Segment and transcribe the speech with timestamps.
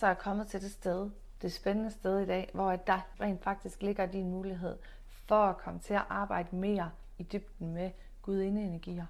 [0.00, 1.10] Så er jeg kommet til det sted,
[1.42, 4.76] det spændende sted i dag, hvor der rent faktisk ligger din mulighed
[5.08, 7.90] for at komme til at arbejde mere i dybden med
[8.22, 9.06] gudindeenergier.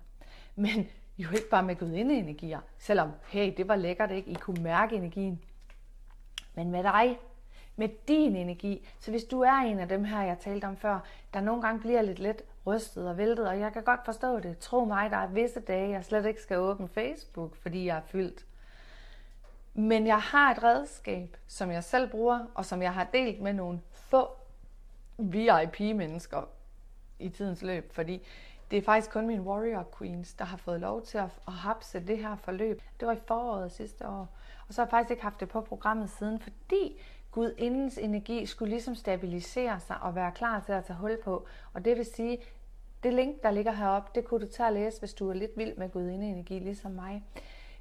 [0.54, 0.88] Men
[1.19, 4.30] jo ikke bare med gudindeenergier, selvom, hey, det var lækkert, ikke?
[4.30, 5.41] I kunne mærke energien.
[6.54, 7.18] Men med dig,
[7.77, 8.89] med din energi.
[9.00, 11.00] Så hvis du er en af dem her, jeg talte om før,
[11.34, 14.59] der nogle gange bliver lidt let rystet og væltet, og jeg kan godt forstå det.
[14.59, 18.03] Tro mig, der er visse dage, jeg slet ikke skal åbne Facebook, fordi jeg er
[18.07, 18.46] fyldt.
[19.79, 23.53] Men jeg har et redskab, som jeg selv bruger, og som jeg har delt med
[23.53, 24.29] nogle få
[25.18, 26.48] VIP-mennesker
[27.18, 28.26] i tidens løb, fordi
[28.70, 32.00] det er faktisk kun min Warrior Queens, der har fået lov til at, at hapse
[32.00, 32.83] det her forløb.
[33.00, 34.28] Det var i foråret sidste år.
[34.69, 37.00] Og så har jeg faktisk ikke haft det på programmet siden, fordi
[37.31, 41.47] Gudindens energi skulle ligesom stabilisere sig og være klar til at tage hul på.
[41.72, 42.39] Og det vil sige,
[43.03, 45.50] det link, der ligger heroppe, det kunne du tage og læse, hvis du er lidt
[45.56, 47.25] vild med Gud energi, ligesom mig.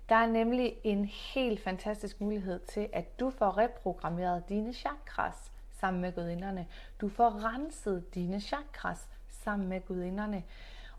[0.09, 6.01] Der er nemlig en helt fantastisk mulighed til, at du får reprogrammeret dine chakras sammen
[6.01, 6.67] med gudinderne.
[7.01, 10.43] Du får renset dine chakras sammen med gudinderne.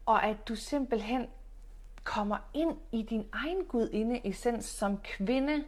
[0.06, 1.26] Og at du simpelthen
[2.04, 5.64] kommer ind i din egen gudinde essens som kvinde.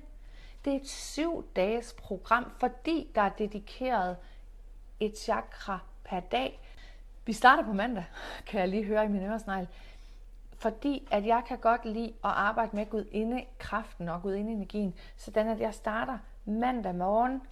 [0.64, 4.16] Det er et syv dages program, fordi der er dedikeret
[5.00, 6.61] et chakra per dag.
[7.27, 8.05] Vi starter på mandag,
[8.47, 9.69] kan jeg lige høre i min øresnegl.
[10.59, 14.53] Fordi at jeg kan godt lide at arbejde med Gud inde kraften og Gud inde
[14.53, 14.95] energien.
[15.17, 17.42] Sådan at jeg starter mandag morgen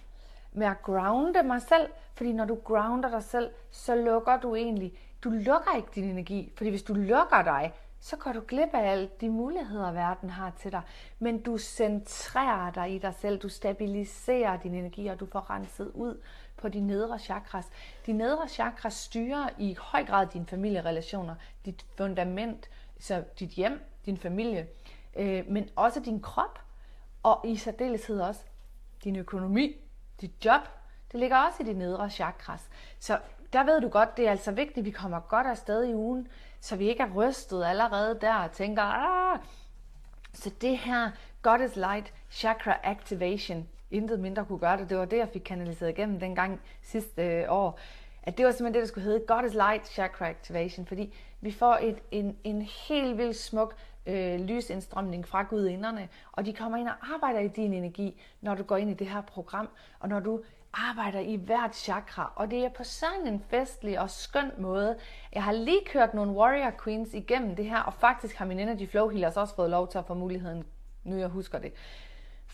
[0.51, 1.89] med at grounde mig selv.
[2.13, 6.53] Fordi når du grounder dig selv, så lukker du egentlig, du lukker ikke din energi.
[6.57, 10.51] Fordi hvis du lukker dig, så går du glip af alle de muligheder, verden har
[10.59, 10.81] til dig.
[11.19, 15.91] Men du centrerer dig i dig selv, du stabiliserer din energi, og du får renset
[15.93, 16.21] ud
[16.57, 17.65] på de nedre chakras.
[18.05, 24.17] De nedre chakras styrer i høj grad dine familierelationer, dit fundament, så dit hjem, din
[24.17, 24.67] familie,
[25.15, 26.59] øh, men også din krop,
[27.23, 28.41] og i særdeleshed også
[29.03, 29.75] din økonomi,
[30.21, 30.61] dit job.
[31.11, 32.69] Det ligger også i de nedre chakras.
[32.99, 33.19] Så
[33.53, 36.27] der ved du godt, det er altså vigtigt, at vi kommer godt afsted i ugen,
[36.61, 39.39] så vi ikke er rystet allerede der og tænker, ah!
[40.33, 44.89] Så det her Goddess Light Chakra Activation, intet mindre kunne gøre det.
[44.89, 47.79] Det var det, jeg fik kanaliseret igennem dengang sidste øh, år.
[48.27, 51.77] At det var simpelthen det, der skulle hedde Goddess Light Chakra Activation, fordi vi får
[51.81, 56.93] et, en, en helt vildt smuk øh, lysindstrømning fra gudinderne, og de kommer ind og
[57.13, 60.41] arbejder i din energi, når du går ind i det her program, og når du
[60.73, 64.97] arbejder i hvert chakra, og det er på sådan en festlig og skøn måde.
[65.33, 68.89] Jeg har lige kørt nogle Warrior Queens igennem det her, og faktisk har min Energy
[68.89, 70.63] Flow Healers også fået lov til at få muligheden,
[71.03, 71.73] nu jeg husker det,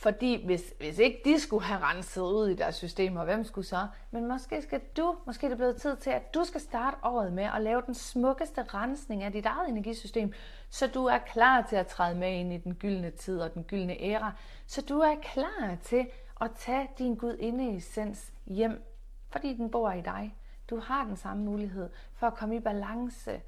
[0.04, 3.88] fordi hvis, hvis ikke de skulle have renset ud i deres systemer, hvem skulle så?
[4.12, 7.34] Men måske skal du, måske er det blevet tid til, at du skal starte året
[7.34, 10.34] med at lave den smukkeste rensning af dit eget energisystem,
[10.70, 13.64] så du er klar til at træde med ind i den gyldne tid og den
[13.64, 14.32] gyldne æra.
[14.68, 16.08] Så du er klar til
[16.42, 18.84] at tage din Gud inde essens hjem,
[19.30, 20.36] fordi den bor i dig.
[20.70, 23.42] Du har den samme mulighed for at komme i balance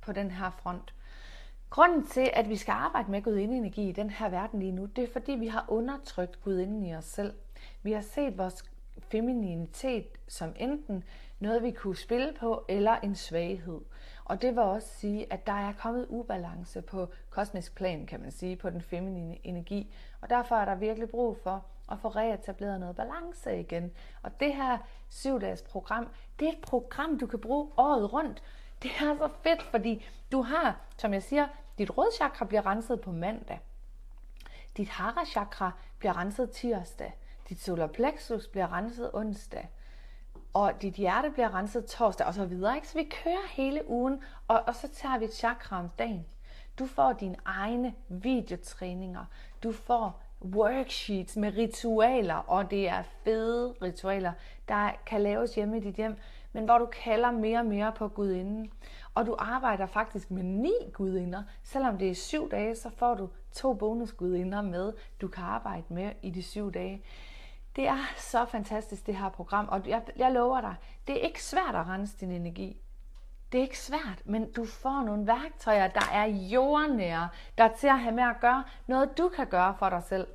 [0.00, 0.94] på den her front.
[1.70, 5.04] Grunden til, at vi skal arbejde med gudindenergi i den her verden lige nu, det
[5.04, 7.34] er fordi, vi har undertrykt gudinden i os selv.
[7.82, 8.64] Vi har set vores
[8.98, 11.04] femininitet som enten
[11.40, 13.80] noget, vi kunne spille på, eller en svaghed.
[14.24, 18.30] Og det vil også sige, at der er kommet ubalance på kosmisk plan, kan man
[18.30, 19.94] sige, på den feminine energi.
[20.20, 23.90] Og derfor er der virkelig brug for at få reetableret noget balance igen.
[24.22, 26.08] Og det her syvdages program,
[26.40, 28.42] det er et program, du kan bruge året rundt.
[28.82, 31.48] Det er så fedt, fordi du har, som jeg siger,
[31.78, 33.60] dit rødchakra bliver renset på mandag.
[34.76, 37.16] Dit harachakra bliver renset tirsdag.
[37.48, 39.68] Dit solar plexus bliver renset onsdag.
[40.52, 42.76] Og dit hjerte bliver renset torsdag og så videre.
[42.76, 42.88] Ikke?
[42.88, 46.26] Så vi kører hele ugen, og, og så tager vi et chakra om dagen.
[46.78, 49.24] Du får dine egne videotræninger.
[49.62, 54.32] Du får worksheets med ritualer, og det er fede ritualer,
[54.68, 56.16] der kan laves hjemme i dit hjem,
[56.52, 58.72] men hvor du kalder mere og mere på gudinden.
[59.14, 61.42] Og du arbejder faktisk med ni gudinder.
[61.62, 66.12] Selvom det er syv dage, så får du to bonusgudinder med, du kan arbejde med
[66.22, 67.02] i de syv dage.
[67.76, 70.74] Det er så fantastisk, det her program, og jeg, jeg lover dig,
[71.06, 72.76] det er ikke svært at rense din energi.
[73.52, 77.28] Det er ikke svært, men du får nogle værktøjer, der er jordnære,
[77.58, 80.26] der er til at have med at gøre noget, du kan gøre for dig selv.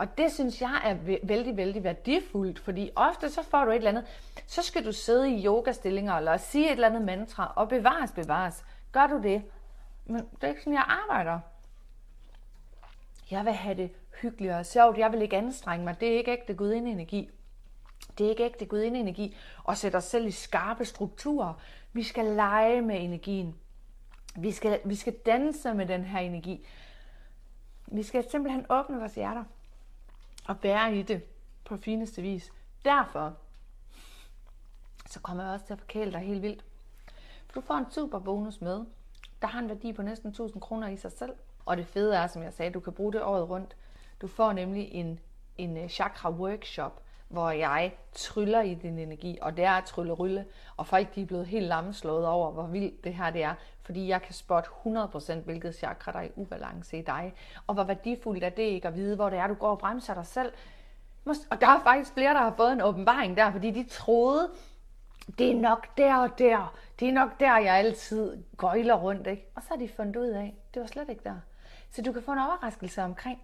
[0.00, 3.90] Og det synes jeg er vældig, vældig værdifuldt, fordi ofte så får du et eller
[3.90, 4.04] andet,
[4.46, 8.64] så skal du sidde i yogastillinger eller sige et eller andet mantra, og bevares, bevares.
[8.92, 9.42] Gør du det?
[10.04, 11.40] Men det er ikke sådan, jeg arbejder.
[13.30, 13.90] Jeg vil have det
[14.22, 14.98] hyggeligt og sjovt.
[14.98, 16.00] Jeg vil ikke anstrenge mig.
[16.00, 17.30] Det er ikke ægte gudinde-energi.
[18.18, 21.54] Det er ikke ægte gudinde-energi og sætte os selv i skarpe strukturer.
[21.92, 23.54] Vi skal lege med energien.
[24.36, 26.66] Vi skal, vi skal danse med den her energi.
[27.86, 29.44] Vi skal simpelthen åbne vores hjerter
[30.50, 31.22] at være i det
[31.64, 32.52] på fineste vis.
[32.84, 33.36] Derfor
[35.06, 36.64] så kommer jeg også til at forkæle dig helt vildt.
[37.46, 38.84] For du får en super bonus med,
[39.42, 41.32] der har en værdi på næsten 1000 kroner i sig selv.
[41.64, 43.76] Og det fede er, som jeg sagde, du kan bruge det året rundt.
[44.20, 45.20] Du får nemlig en,
[45.58, 50.12] en øh, chakra workshop, hvor jeg tryller i din energi, og det er at trylle
[50.12, 50.44] rylle,
[50.76, 54.08] og folk de er blevet helt lammeslået over, hvor vildt det her det er, fordi
[54.08, 57.34] jeg kan spotte 100% hvilket chakra, der er i ubalance i dig,
[57.66, 60.14] og hvor værdifuldt er det ikke at vide, hvor det er, du går og bremser
[60.14, 60.52] dig selv.
[61.26, 64.50] Og der er faktisk flere, der har fået en åbenbaring der, fordi de troede,
[65.38, 69.50] det er nok der og der, det er nok der, jeg altid gøjler rundt, ikke?
[69.54, 71.36] Og så har de fundet ud af, det var slet ikke der.
[71.90, 73.38] Så du kan få en overraskelse omkring,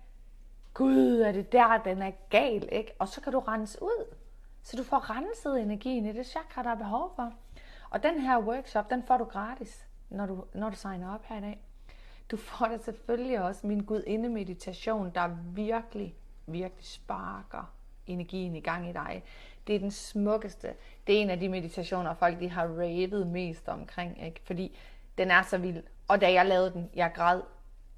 [0.76, 2.93] gud, er det der, den er gal, ikke?
[2.99, 4.17] Og så kan du rense ud.
[4.62, 7.32] Så du får renset energien i det chakra, der er behov for.
[7.90, 11.38] Og den her workshop, den får du gratis, når du, når du signer op her
[11.38, 11.61] i dag.
[12.31, 16.14] Du får da selvfølgelig også min gudinde meditation, der virkelig,
[16.46, 17.73] virkelig sparker
[18.06, 19.23] energien i gang i dig.
[19.67, 20.75] Det er den smukkeste.
[21.06, 24.40] Det er en af de meditationer, folk de har ravet mest omkring, ikke?
[24.44, 24.78] fordi
[25.19, 25.82] den er så vild.
[26.08, 27.40] Og da jeg lavede den, jeg græd.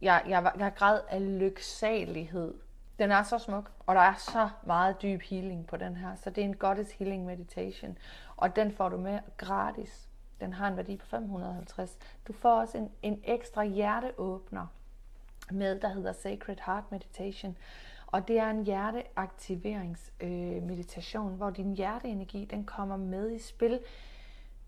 [0.01, 2.55] Jeg, jeg, jeg græd af lyksalighed.
[2.99, 6.15] Den er så smuk, og der er så meget dyb healing på den her.
[6.15, 7.99] Så det er en Goddess Healing Meditation.
[8.37, 10.09] Og den får du med gratis.
[10.41, 11.99] Den har en værdi på 550.
[12.29, 14.67] Du får også en, en ekstra hjerteåbner
[15.51, 17.57] med, der hedder Sacred Heart Meditation.
[18.07, 23.81] Og det er en hjerteaktiveringsmeditation, øh, hvor din hjerteenergi den kommer med i spil.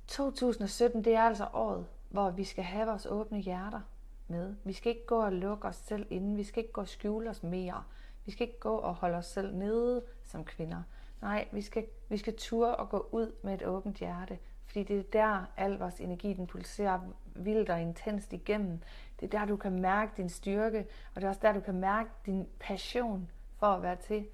[0.07, 3.81] 2017, det er altså året, hvor vi skal have vores åbne hjerter
[4.29, 4.55] med.
[4.65, 6.37] Vi skal ikke gå og lukke os selv inden.
[6.37, 7.83] Vi skal ikke gå og skjule os mere.
[8.25, 10.83] Vi skal ikke gå og holde os selv nede som kvinder.
[11.23, 14.39] Nej, vi skal, vi skal ture og gå ud med et åbent hjerte.
[14.67, 18.81] Fordi det er der, al vores energi den pulserer vildt og intenst igennem.
[19.21, 21.75] Det er der, du kan mærke din styrke, og det er også der, du kan
[21.75, 24.27] mærke din passion for at være til.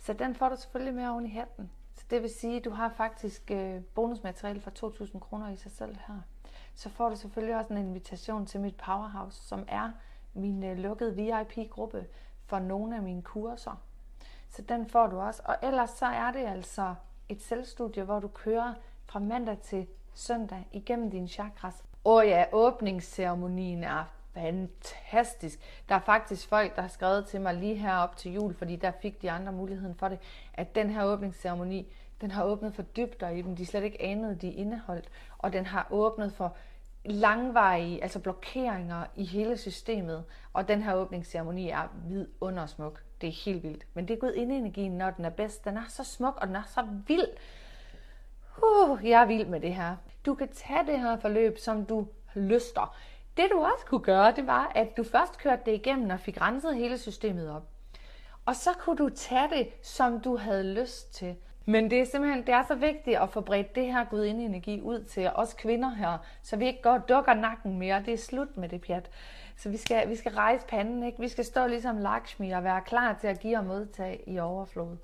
[0.00, 1.70] Så den får du selvfølgelig med oven i hatten.
[1.94, 4.70] Så det vil sige, at du har faktisk øh, bonusmateriale for
[5.04, 6.20] 2.000 kroner i sig selv her.
[6.74, 9.92] Så får du selvfølgelig også en invitation til mit Powerhouse, som er
[10.34, 12.06] min øh, lukkede VIP-gruppe
[12.46, 13.82] for nogle af mine kurser.
[14.50, 15.42] Så den får du også.
[15.44, 16.94] Og ellers så er det altså
[17.28, 21.84] et selvstudie, hvor du kører fra mandag til søndag igennem dine chakras.
[22.04, 24.04] Og oh ja, åbningsceremonien er
[24.34, 25.58] fantastisk.
[25.88, 28.76] Der er faktisk folk, der har skrevet til mig lige her op til jul, fordi
[28.76, 30.18] der fik de andre muligheden for det,
[30.54, 34.34] at den her åbningsceremoni, den har åbnet for dybder i dem, de slet ikke anede,
[34.34, 35.08] de indeholdt.
[35.38, 36.56] Og den har åbnet for
[37.12, 40.24] langvarige, altså blokeringer i hele systemet.
[40.52, 43.02] Og den her åbningsceremoni er vidundersmuk.
[43.20, 43.86] Det er helt vildt.
[43.94, 45.64] Men det er gået ind i energien, når den er bedst.
[45.64, 47.28] Den er så smuk, og den er så vild.
[48.62, 49.96] Uh, jeg er vild med det her.
[50.26, 52.96] Du kan tage det her forløb, som du lyster.
[53.36, 56.40] Det du også kunne gøre, det var, at du først kørte det igennem og fik
[56.40, 57.68] renset hele systemet op.
[58.46, 61.36] Og så kunne du tage det, som du havde lyst til.
[61.68, 64.40] Men det er simpelthen det er så vigtigt at få bredt det her Gud ind
[64.40, 68.02] energi ud til os kvinder her, så vi ikke går og dukker nakken mere.
[68.06, 69.10] Det er slut med det pjat.
[69.56, 71.20] Så vi skal, vi skal rejse panden, ikke?
[71.20, 74.96] Vi skal stå ligesom Lakshmi og være klar til at give og modtage i overflod.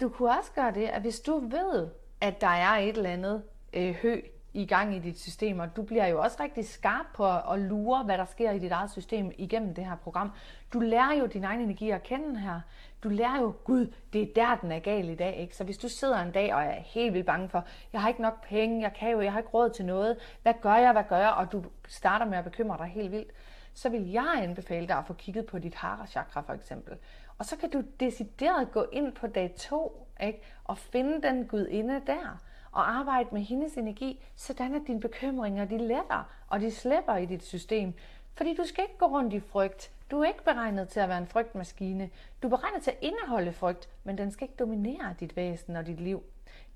[0.00, 1.88] Du kunne også gøre det, at hvis du ved,
[2.20, 4.20] at der er et eller andet øh, hø
[4.54, 8.04] i gang i dit system, og du bliver jo også rigtig skarp på at lure,
[8.04, 10.32] hvad der sker i dit eget system igennem det her program.
[10.72, 12.60] Du lærer jo din egen energi at kende her.
[13.02, 15.36] Du lærer jo, gud, det er der, den er gal i dag.
[15.36, 15.56] Ikke?
[15.56, 18.22] Så hvis du sidder en dag og er helt vildt bange for, jeg har ikke
[18.22, 21.04] nok penge, jeg kan jo, jeg har ikke råd til noget, hvad gør jeg, hvad
[21.08, 23.30] gør jeg, og du starter med at bekymre dig helt vildt,
[23.74, 26.96] så vil jeg anbefale dig at få kigget på dit hara chakra for eksempel.
[27.38, 30.42] Og så kan du decideret gå ind på dag to ikke?
[30.64, 32.38] og finde den gudinde der
[32.72, 37.26] og arbejde med hendes energi, sådan at dine bekymringer de letter, og de slipper i
[37.26, 37.94] dit system.
[38.34, 39.92] Fordi du skal ikke gå rundt i frygt.
[40.10, 42.10] Du er ikke beregnet til at være en frygtmaskine.
[42.42, 45.86] Du er beregnet til at indeholde frygt, men den skal ikke dominere dit væsen og
[45.86, 46.22] dit liv.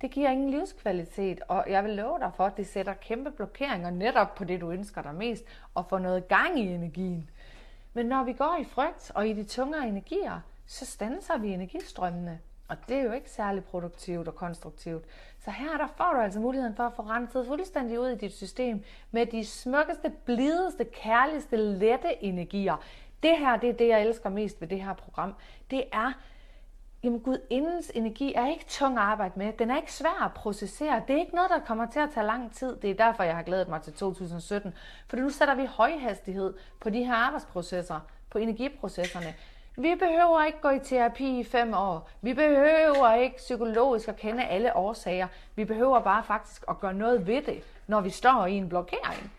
[0.00, 3.90] Det giver ingen livskvalitet, og jeg vil love dig for, at det sætter kæmpe blokeringer
[3.90, 7.30] netop på det, du ønsker dig mest, og få noget gang i energien.
[7.92, 12.40] Men når vi går i frygt og i de tungere energier, så standser vi energistrømmene.
[12.68, 15.04] Og det er jo ikke særlig produktivt og konstruktivt.
[15.44, 18.34] Så her der får du altså muligheden for at få renset fuldstændig ud i dit
[18.34, 22.76] system med de smukkeste, blideste, kærligste, lette energier.
[23.22, 25.34] Det her, det er det, jeg elsker mest ved det her program.
[25.70, 26.12] Det er,
[27.02, 29.52] jamen Gud, indens energi er ikke tung at arbejde med.
[29.52, 31.02] Den er ikke svær at processere.
[31.08, 32.76] Det er ikke noget, der kommer til at tage lang tid.
[32.76, 34.74] Det er derfor, jeg har glædet mig til 2017.
[35.08, 39.34] For nu sætter vi højhastighed på de her arbejdsprocesser, på energiprocesserne.
[39.78, 42.08] Vi behøver ikke gå i terapi i fem år.
[42.20, 45.26] Vi behøver ikke psykologisk at kende alle årsager.
[45.54, 49.32] Vi behøver bare faktisk at gøre noget ved det, når vi står i en blokering.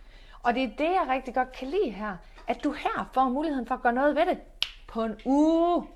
[0.44, 2.16] Og det er det, jeg rigtig godt kan lide her.
[2.48, 4.38] At du her får muligheden for at gøre noget ved det
[4.88, 5.88] på en uge.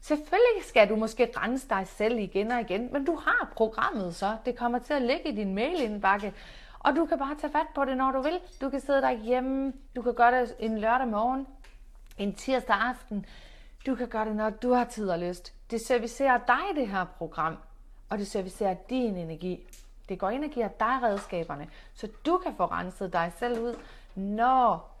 [0.00, 4.36] Selvfølgelig skal du måske rense dig selv igen og igen, men du har programmet så.
[4.44, 6.34] Det kommer til at ligge i din mailindbakke,
[6.78, 8.38] og du kan bare tage fat på det, når du vil.
[8.60, 11.46] Du kan sidde derhjemme, du kan gøre det en lørdag morgen,
[12.18, 13.26] en tirsdag aften.
[13.86, 15.54] Du kan gøre det, når du har tid og lyst.
[15.70, 17.56] Det servicerer dig, det her program,
[18.08, 19.66] og det servicerer din energi.
[20.08, 23.74] Det går ind og giver dig redskaberne, så du kan få renset dig selv ud,
[24.14, 24.96] når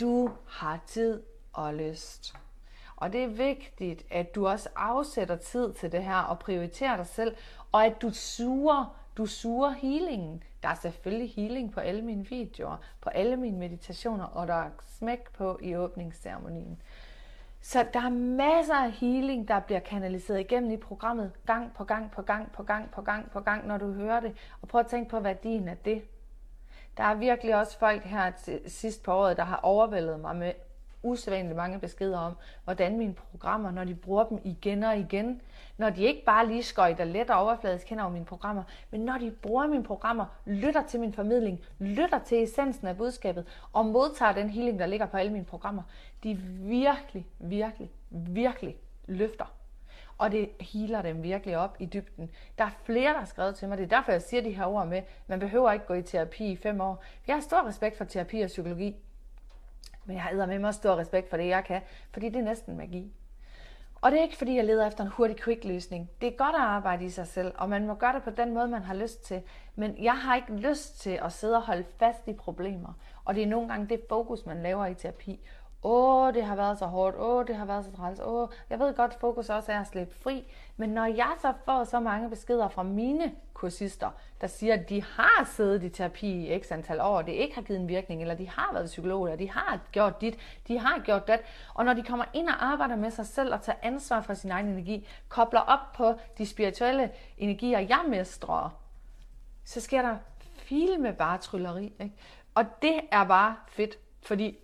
[0.00, 2.34] du har tid og lyst.
[2.96, 7.06] Og det er vigtigt, at du også afsætter tid til det her og prioriterer dig
[7.06, 7.36] selv,
[7.72, 10.42] og at du suger, du suger healingen.
[10.62, 14.70] Der er selvfølgelig healing på alle mine videoer, på alle mine meditationer, og der er
[14.86, 16.82] smæk på i åbningsceremonien.
[17.60, 22.10] Så der er masser af healing, der bliver kanaliseret igennem i programmet, gang på gang
[22.10, 24.36] på gang på gang på gang på gang, når du hører det.
[24.62, 26.02] Og prøv at tænke på værdien af det.
[26.96, 28.32] Der er virkelig også folk her
[28.66, 30.52] sidst på året, der har overvældet mig med
[31.02, 35.40] usædvanligt mange beskeder om, hvordan mine programmer, når de bruger dem igen og igen,
[35.76, 39.18] når de ikke bare lige skøjter let og overfladisk hen over mine programmer, men når
[39.18, 44.32] de bruger mine programmer, lytter til min formidling, lytter til essensen af budskabet og modtager
[44.32, 45.82] den healing, der ligger på alle mine programmer,
[46.22, 49.44] de virkelig, virkelig, virkelig løfter.
[50.18, 52.30] Og det healer dem virkelig op i dybden.
[52.58, 53.78] Der er flere, der har skrevet til mig.
[53.78, 56.52] Det er derfor, jeg siger de her ord med, man behøver ikke gå i terapi
[56.52, 57.02] i fem år.
[57.26, 58.96] Jeg har stor respekt for terapi og psykologi.
[60.04, 61.80] Men jeg har med mig stor respekt for det, jeg kan,
[62.12, 63.12] fordi det er næsten magi.
[64.02, 66.10] Og det er ikke, fordi jeg leder efter en hurtig quick løsning.
[66.20, 68.54] Det er godt at arbejde i sig selv, og man må gøre det på den
[68.54, 69.42] måde, man har lyst til.
[69.74, 72.92] Men jeg har ikke lyst til at sidde og holde fast i problemer.
[73.24, 75.40] Og det er nogle gange det fokus, man laver i terapi
[75.82, 78.94] åh, det har været så hårdt, åh, det har været så træls, åh, jeg ved
[78.94, 82.68] godt, fokus også er at slippe fri, men når jeg så får så mange beskeder
[82.68, 84.10] fra mine kursister,
[84.40, 87.54] der siger, at de har siddet i terapi i x antal år, og det ikke
[87.54, 90.78] har givet en virkning, eller de har været psykologer, eller de har gjort dit, de
[90.78, 91.40] har gjort det,
[91.74, 94.50] og når de kommer ind og arbejder med sig selv og tager ansvar for sin
[94.50, 98.78] egen energi, kobler op på de spirituelle energier, jeg mestrer,
[99.64, 100.16] så sker der
[100.56, 101.92] fil med bare trylleri.
[102.00, 102.12] Ikke?
[102.54, 104.58] Og det er bare fedt, fordi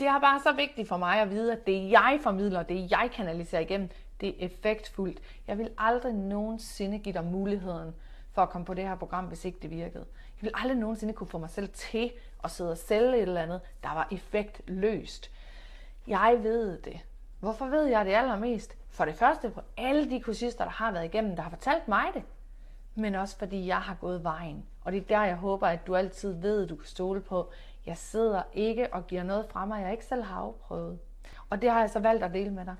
[0.00, 3.10] det er bare så vigtigt for mig at vide, at det jeg formidler, det jeg
[3.14, 3.90] kanaliserer igennem,
[4.20, 5.20] det er effektfuldt.
[5.46, 7.94] Jeg vil aldrig nogensinde give dig muligheden
[8.32, 10.06] for at komme på det her program, hvis ikke det virkede.
[10.36, 12.12] Jeg vil aldrig nogensinde kunne få mig selv til
[12.44, 15.30] at sidde og sælge et eller andet, der var effektløst.
[16.06, 17.00] Jeg ved det.
[17.40, 18.76] Hvorfor ved jeg det allermest?
[18.88, 22.04] For det første på alle de kursister, der har været igennem, der har fortalt mig
[22.14, 22.22] det.
[22.94, 24.66] Men også fordi jeg har gået vejen.
[24.84, 27.50] Og det er der, jeg håber, at du altid ved, at du kan stole på,
[27.86, 30.98] jeg sidder ikke og giver noget fra mig, jeg ikke selv har afprøvet.
[31.50, 32.76] Og det har jeg så valgt at dele med dig.